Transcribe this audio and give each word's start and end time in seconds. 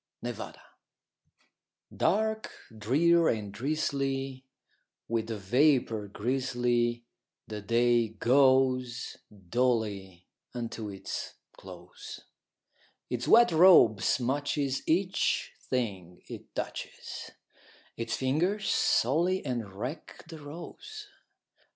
A 0.23 0.31
WET 0.33 0.35
DAY 0.55 0.59
Dark, 1.95 2.51
drear, 2.75 3.27
and 3.29 3.53
drizzly, 3.53 4.47
with 5.07 5.29
vapor 5.29 6.07
grizzly, 6.07 7.05
The 7.47 7.61
day 7.61 8.07
goes 8.07 9.17
dully 9.31 10.25
unto 10.55 10.89
its 10.89 11.35
close; 11.55 12.19
Its 13.11 13.27
wet 13.27 13.51
robe 13.51 13.99
smutches 13.99 14.81
each 14.87 15.51
thing 15.69 16.23
it 16.27 16.55
touches, 16.55 17.29
Its 17.95 18.17
fingers 18.17 18.67
sully 18.73 19.45
and 19.45 19.71
wreck 19.71 20.23
the 20.27 20.39
rose. 20.39 21.09